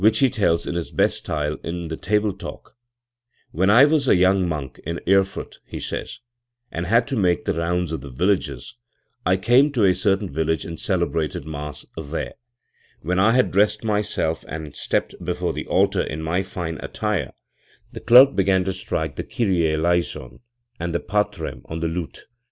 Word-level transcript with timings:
27 0.01 0.25
he 0.25 0.29
tells 0.31 0.65
in 0.65 0.73
his 0.73 0.89
best 0.89 1.15
style 1.17 1.57
in 1.63 1.87
the 1.87 1.95
Table 1.95 2.33
Talk: 2.33 2.75
"When 3.51 3.69
I 3.69 3.85
was 3.85 4.07
a 4.07 4.15
young 4.15 4.47
monk 4.49 4.79
in 4.83 4.99
Erfurt", 5.07 5.59
he 5.67 5.79
says, 5.79 6.17
"and 6.71 6.87
had 6.87 7.07
to 7.09 7.15
make 7.15 7.45
the 7.45 7.53
rounds 7.53 7.91
of 7.91 8.01
the 8.01 8.09
villages, 8.09 8.73
I 9.27 9.37
came 9.37 9.71
to 9.73 9.83
a 9.85 9.93
certain 9.93 10.27
village 10.27 10.65
and 10.65 10.79
cel 10.79 11.01
ebrated 11.01 11.45
mass 11.45 11.85
there, 11.95 12.33
When 13.01 13.19
I 13.19 13.33
had 13.33 13.51
dressed 13.51 13.83
myself 13.83 14.43
and 14.47 14.75
stepped 14.75 15.23
before 15.23 15.53
the 15.53 15.67
altar 15.67 16.01
in 16.01 16.23
my 16.23 16.41
fine 16.41 16.79
attire, 16.81 17.31
the 17.91 17.99
clerk 17.99 18.35
began 18.35 18.63
to 18.63 18.73
strike 18.73 19.17
the 19.17 19.23
Kyrie 19.23 19.71
deison 19.77 20.39
and 20.79 20.95
the 20.95 20.99
Patrem 20.99 21.61
on 21.65 21.79
the 21.79 21.87
lute. 21.87 22.25